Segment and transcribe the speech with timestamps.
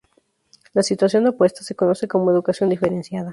[0.73, 3.29] La situación opuesta se conoce como educación diferenciada.